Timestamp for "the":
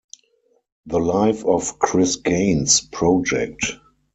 0.87-0.97